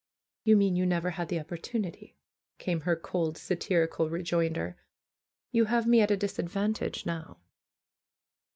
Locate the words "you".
0.43-0.57, 0.75-0.87, 5.51-5.65